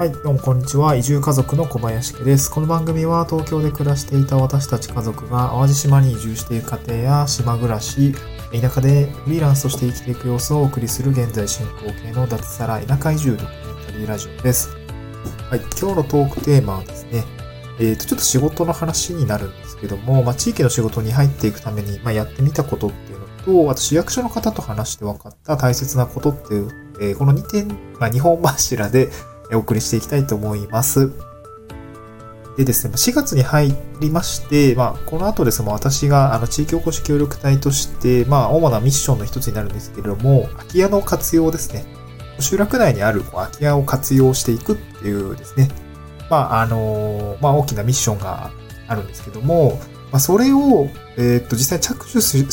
[0.00, 0.96] はい、どうもこんにちは。
[0.96, 2.50] 移住家族の小林家です。
[2.50, 8.14] この番組は東京で暮らしていた私たち家族が淡路島に移住している家庭や島暮らし、
[8.50, 14.70] 田舎でフリーランスとして生きていく様子をお送りする現在進行形の脱サラ田舎移住ドキュメンタリーラジオです。
[15.50, 17.22] はい、今日のトークテーマはですね、
[17.78, 23.26] えっ、と、ちょっと仕事の話になるんですけども、まあ、地域の仕事に入っていくために、まあ、やってみたことっていうの
[23.66, 26.70] と、あと市役所の方と話して分かった大切なことっていう、
[27.02, 29.10] えーこの2点、まあ、2本柱で
[29.52, 31.12] お送りしていきたいと思います。
[32.56, 41.84] でですね、4月に入りまして、まあ、この後ですね、私があの地域おこし協力隊として、まあ、主なミッションの一つになるんですけれども、空き家の活用ですね。
[42.38, 45.68] 集落内にある空き家を活用していくっていうですね、
[46.28, 48.50] まあ、あのまあ、大きなミッションが
[48.88, 49.78] あるんですけども、
[50.10, 52.44] まあ、それを、えーっと、実際着手し、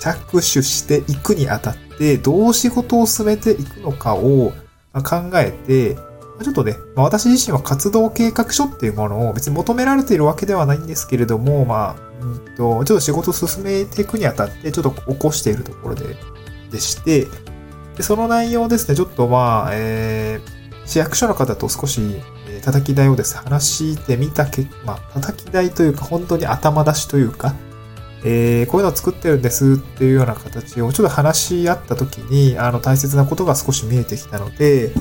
[0.00, 4.52] 着手していくにあたって、どう仕事を進めていくのかを
[4.92, 5.96] 考えて、
[6.42, 16.16] ちょっとね、まあ、私自身は活動計画書っていうものを別に求められているわけではないんですけれども、まあ、うんと、ちょっと仕事を進めていくにあたって、ちょっと起こしているところで、
[16.70, 17.26] でして、
[17.96, 22.00] でその内容ですね、ちょっとまあ、えー、市役所の方と少し、
[22.48, 27.54] えー叩き台をですね、話してみたけ、まあ、叩き台というか、本当に頭出しというか、
[28.24, 34.92] えーこういうのを作ってるんですっていうような形をちょっと話し合った時に、あの、大切なことが少し見えてきたので、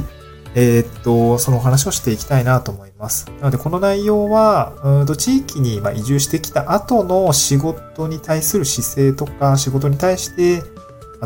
[0.58, 3.28] えーっと、そのお話をしていきたいなと思います。
[3.39, 10.64] なので、この内容は、うんと地域に移住してきた後の仕事に対する姿勢とか、仕事に対して、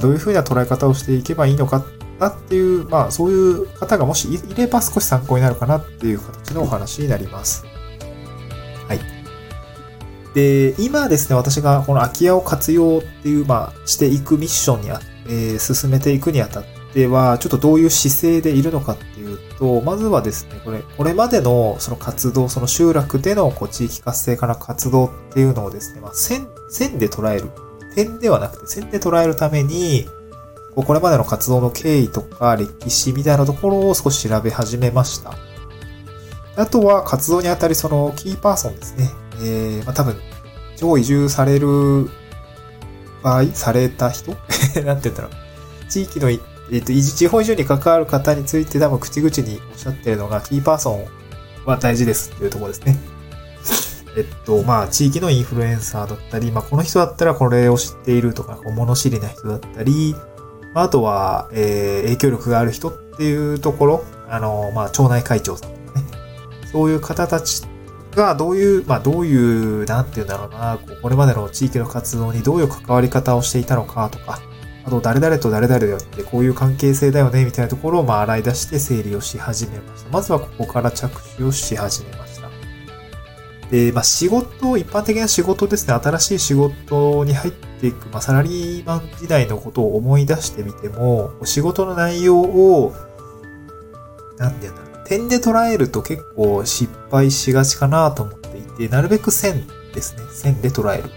[0.02, 1.86] どういうふうな捉え方をしていけばいいのか
[2.20, 7.64] なっていう、まあ、そういう方がもしいいれば少し参考になるかなっていう形のお話になります。
[8.88, 9.00] はい。
[10.34, 27.50] で、今ですね、私がこの空き家を活用っていう、まあ、していくミッションにあ、えー進めていくにあたってでは、ちょっとどういう姿勢でいるのかっていうと、まずはですね、これ、これまでのその活動、その集落でのこう地域活性化の活動っていうのをですね、まあ、線、線で捉える。
[27.96, 30.08] 点ではなくて線で捉えるために、
[30.76, 35.34] こうこれまでの活動の経緯とか歴史みたいなところを少し調べ始めました。
[36.58, 39.10] あとは活動にあたりそのキーパーソンですね。
[39.42, 40.18] えー、まあ多分、
[40.76, 42.10] 地方移住される
[43.24, 44.32] 場合、された人？
[44.84, 45.32] なんて言うんだろう。
[45.90, 46.30] 地域の、
[46.72, 51.06] えっ、と、移住地方移住に関わる方について多分口々におっしゃってるのが、キーパーソン
[51.66, 52.98] は大事ですっていうところですね。
[54.18, 60.16] えっと、まあ、地域のインフルエンサーだったり、まあ、この人だったらこれを知っているとか、こう物知りな人だったり、
[60.74, 66.06] まあ、あとは、えー影響力がある人っていうところ、あの、まあ、町内会長さんとかね、
[66.72, 67.64] そういう方たち
[68.16, 74.40] がどういう、まあ、どういう、なんていうんだろうな、こうこれまでの地域の活動にどういう関わり方をしていたのかとか、
[74.86, 80.10] あと、誰々と誰々であって、こういう関係性だよね、みたいなところを、まあ、洗い出して整理をし始めました。
[80.10, 82.50] まずはここから着手をし始めました。
[83.72, 92.94] で、まあ、仕事、一般的な仕事ですね、新しい仕事に入っていく、まあ、サラリーマン時代のことを思い出してみても、仕事の内容を、
[94.38, 101.10] なんて言うんだろう、点で捉えると結構失敗しがちかなと思っていて、なるべく線ですね、線で捉える。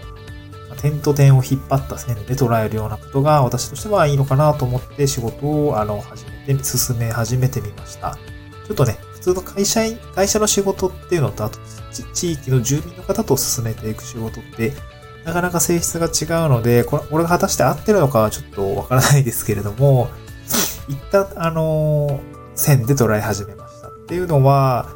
[0.83, 8.17] 点と点を引っ張った線で捉えるようなことが私としてはいいのかなと思って仕事をあの始めて、進め始めてみました。
[8.67, 9.79] ちょっとね、普通の会社、
[10.13, 11.57] 会社の仕事っていうのと、あと
[12.13, 14.73] 地域の住民の方と進めていく仕事って、
[15.23, 20.09] なかなか性質が違うので、これ、これが果たして合ってるのかはちょっとわからないですけれども、
[20.89, 22.19] 一旦、あの
[22.55, 23.87] 線で捉え始めました。
[23.87, 24.89] っていうのは、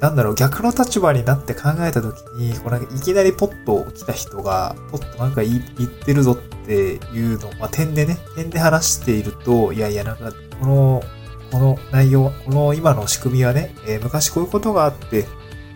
[0.00, 6.36] なんだろう、逆の立場になって考えたときに、こうなんかいきなりポッと来た人が、ポッとなんか言い言ってるぞっ
[6.66, 6.72] て
[7.14, 11.02] いうのを、まあ、点でね、点で話していると、いやいや、なんか、この、
[11.50, 15.26] この内容、この今の仕組みはね、えー昔こういうことがあって、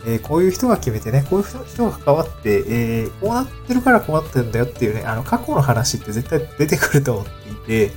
[0.05, 7.93] えーこういう人が決めてね、こういう人が関わって、えーこうなってるからこうなってるんだよっていうね、あの、過去の話って絶対出てくると思っていて、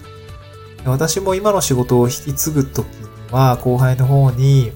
[0.86, 4.72] 私も今の仕事を引き継ぐときには、後輩の方に、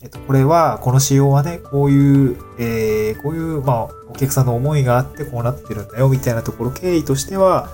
[0.00, 7.68] えっと、これは、この仕様はね、こういう、えー、こういう、まあ、お客さんの思いがあってこうなってるんだよ、みたいなところ、経緯としては、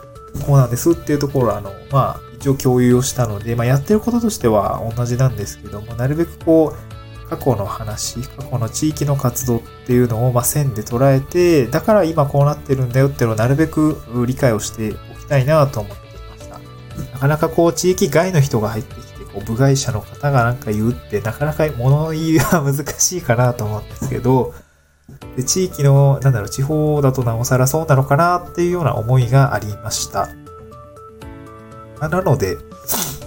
[0.46, 16.58] こうなんですっていうところ、あの、まあ、一応共有をしたので、まあ、やってることとしては同じなんですけども、なるべくこう、過去の話、過去の地域の活動っていうのを、まあ、線で捉えて、だから今こうなってるんだよっていうのをなるべく理解をしておきたいなと思っていました。
[17.12, 24.54] なかなかこう、地域外の人が入ってきて、こう、部外者の方がなんか言うって、なかなか物言いは難しいかなと思うんですけど、
[25.36, 30.28] で地域の、なんだろう、地方だとなおさらそうなのかなっていうような思いがありました。
[32.00, 32.56] まなので、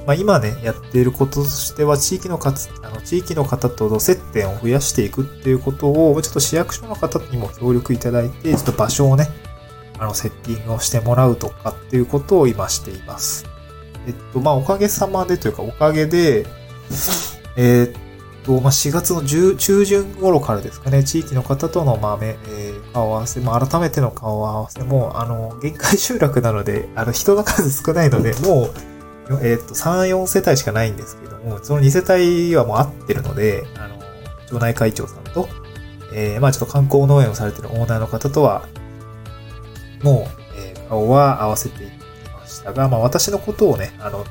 [0.08, 9.28] まあ、今ね、やっていることとしては、地域のかつ、あの、地域の方との接点を増やしていくっていうことを、ちょっと市役所の方にも協力いただいて、ちょっと場所をね、
[10.00, 13.47] あの、セッティングをしてもらうとかっていうことを今しています。
[14.08, 16.46] えっと、まあ、おかげさまでというか、おかげで、
[17.58, 17.96] えーっ
[18.44, 28.74] と、まあ、4月の10中旬頃からですかね、地域の方との、まあ、め、えー顔合わせ、まあ、改めての顔合わせも、あの、限界集落なので、あの、人の数少ないので、もう、
[29.42, 33.98] えーっと、3、4世帯しかないんですけども、その2世帯はもう合ってるので、あの、
[34.50, 35.50] 町内会長さんと、
[36.14, 38.66] えーまあちょっと観光農園をされてるオーナーの方とは、
[40.02, 41.90] もう、えー顔は合わせてい
[42.68, 44.26] たが、まあ私のことをね、あの、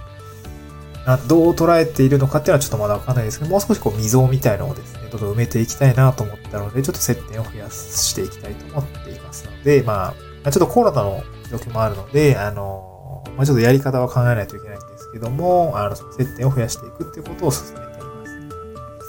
[1.29, 18.27] どう捉えているのかっていうのはちょっとまだわかんないですけど、もう少しこう溝みたいのをですね、どんどん埋めていきたいなと思ったので、ちょっと接点を増やしていきたいと思っていますので、まあ、ちょっとコロナの状況もあるので、あの、まあちょっとやり方は考えないといけないんですけども、あの、接点を増やしていくっていうことを進めていま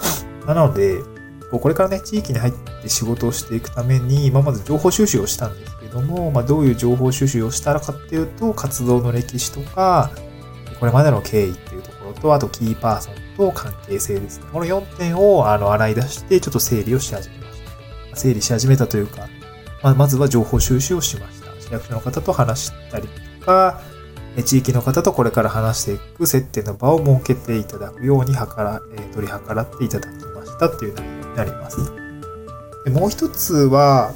[0.03, 0.25] す。
[0.45, 1.01] なので、
[1.49, 10.11] これからね、地域に入って仕事をしていくために、まあ、まず情報収集をしたんですども、まあ、どういう情報収集をしたらかっていうと、活動の歴史とか、
[10.79, 14.45] これまでの経緯っていうところと、あとキーパーソンと関係性ですね。
[14.51, 17.61] この4点をあの洗い出して、ちょっと整理をし始めまし
[18.11, 18.17] た。
[18.17, 19.27] 整理し始めたというか、
[19.81, 21.47] まあ、まずは情報収集をしました。
[21.59, 23.07] 市役所の方と話したり
[23.39, 23.81] とか、
[24.45, 31.77] 地域の方とこれから話していく接点の場を設けていただくように計ら、え取り計らっていただきましたっていう内容になります。
[32.85, 34.13] でもう一つは、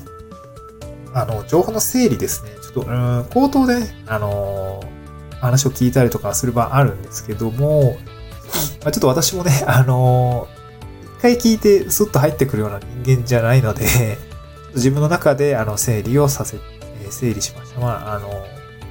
[1.14, 2.52] あの、情報の整理ですね。
[2.62, 4.82] ちょっと、うーん、口頭でね、あの
[5.42, 7.98] 話を聞いたりとかする場あるんですけども、
[8.84, 10.62] まあ、ちょっと私もね、 あのー
[11.20, 13.86] 一回聞いてスッと入ってくるような人間じゃないので、
[14.74, 17.80] 自分の中で、あの、整理をさせ、えー整理しました。
[17.80, 18.30] まあ、あの、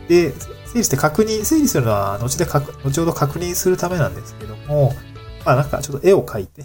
[0.08, 0.32] で、
[0.66, 4.94] 整理して確認、整理するのは後で確、後ほど確認するためなんですけども、
[5.44, 6.64] まあなんかちょっと絵を描いて、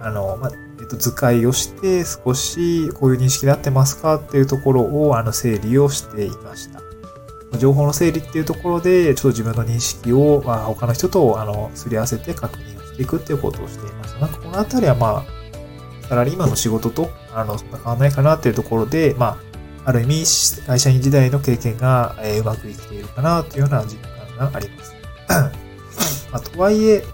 [0.00, 0.50] あの、まあ、
[0.92, 6.80] と、図解をして、少しこういう認識で合ってますかっていうところを、あの、整理をしていました。
[7.58, 14.20] 情報の整理っていうところで、ちょっと自分の認識を、まあ、他の人と、あの、すり合わせて確認をしていくっていうことをしていました。
[14.20, 15.42] なんかこのあたりは、まあ、
[16.08, 19.38] サラリーマンの仕事と、あの、そんな変わんないかなっていうところで、ま
[19.84, 23.96] あ、ある意味、会社員時代の経験が、えうまくいっているかなというような実
[24.38, 24.94] 感があります。
[26.30, 27.04] まあ、とはいえ、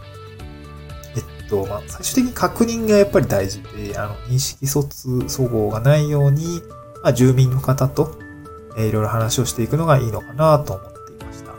[1.49, 6.63] と、まあ、最終的に確認がやっぱり大事で、あの、認識疎通、齟齬がないように、
[7.03, 8.19] まあ、住民の方と、
[8.77, 11.53] えーいろいろ話をしていくのがいいのかなと思っていました。
[11.53, 11.57] ま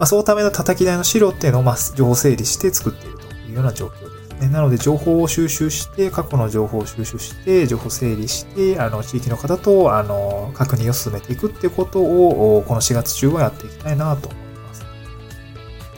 [0.00, 4.48] あ、そのための叩き台の資料っていうのを、まあ、情報整理して作っているというような状況ですね。
[4.48, 14.47] なので、情報を収集して、過去の情報を収集して、情報整理して、あの、地域の方と、あの、確認を進めていくっていうことを、この4月中はやっていきたいなと思います。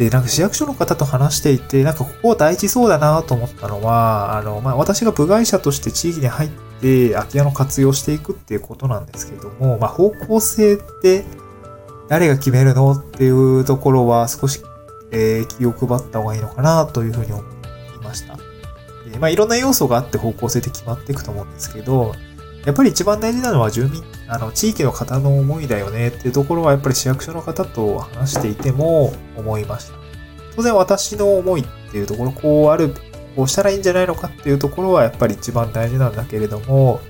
[0.00, 6.50] で、なんか市役所の方と話していて、なんかここ大事そうだなと思ったのは、あの、まあ、私が部外者として地域に入っ
[6.80, 11.26] て空き家の活用していくっていうことなんですけども、まあ、方向性って
[12.08, 14.62] 誰が決めるのっていうところは少し、
[15.10, 17.44] えー気を配った方がいいのかなというふうに思い
[18.02, 18.38] ました。
[19.12, 22.14] でまあ、いろんな要素があって方向性って決まっていくと思うんですけど、
[22.64, 29.99] やっぱり一番大事なのは住民、あの、地域の方の思いだよねっていうところはやっぱり市役所の方と話していても思いました。
[30.60, 32.94] 当然私の思いっていうところ、こうある、
[33.34, 37.00] こうしたらいいんじゃないのかっていうところはやっぱり一番大事なんだけれども、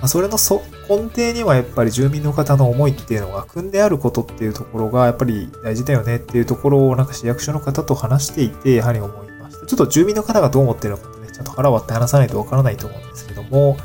[0.00, 9.66] まそれのそ根底にはやっぱり住民の方の思いっていうのが組んであることっていうところがやっぱり大事だよねっていうところをなんか市役所の方と話していて、やはり思いました。
[9.66, 13.76] ちょっと住民の方がどう思ってるのかってね、ちゃんと腹割って話さないとわからないと思うんですけども、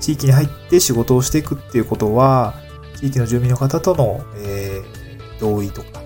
[0.00, 2.52] 地域に入って仕事をしていくっていうことは、
[2.96, 5.00] 地域の住民の方との、えー
[5.40, 5.99] 同意とか、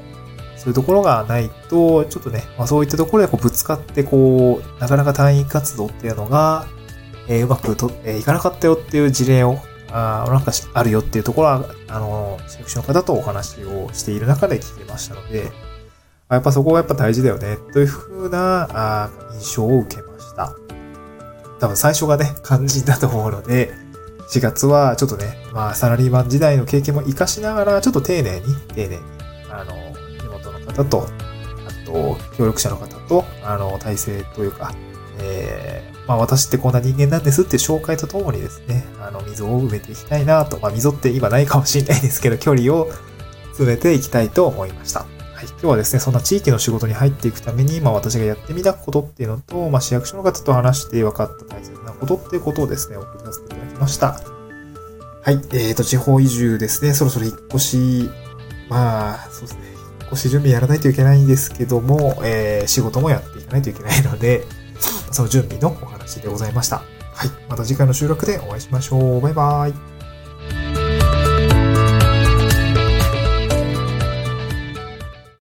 [0.64, 6.66] そういうところがないと、ちょっとね、まあ、そういったところでこうぶつかって、こう、なかなか単位活動っていうのが、
[7.28, 9.58] えーうまくと、えーいかなかったよっていう事例を、
[9.92, 15.52] あなんかあるよっていうところは、あの、市役所の方とお話をしている中で聞きましたので、
[16.30, 20.54] やっぱそこがやっぱ大事だよね、というふうなあ印象を受けました。
[21.60, 23.70] 多分最初がね、肝心だと思うので、
[24.30, 29.02] 4月はちょっとね、まあサラリーマン時代の経験も活かしながら、ちょっと丁寧に、丁寧に、
[30.74, 31.08] 方と、
[31.66, 34.74] あと、協力者の方と、あの、体制というか、
[35.20, 42.90] えー、まあ私ってこんな人間なんですって紹介とともにですね、あの、溝を埋めていきたいなと、まあ溝って今ないかもしれないですけど、距離を
[43.48, 45.00] 詰めていきたいと思いました。
[45.00, 45.06] は
[45.42, 54.20] い、今日はですね、そんな地域の仕事に入っていくために、まあ私がやってみたことっていうのと、まあ市役所の方と話して分かった大切なことっていうことをですね、送りさせていただきました。
[55.24, 58.10] はい、えーと、地方移住ですね、そろそろ引っ越し、
[58.68, 59.60] まあ、そうですね、
[60.04, 64.44] 引っ越し準備やらないといけないんですけども、えー、仕事もやっていかないといけないので、
[65.10, 66.78] その準備のお話でございました。
[67.14, 67.30] はい。
[67.48, 69.20] また次回の収録でお会いしましょう。
[69.20, 69.93] バイバイ。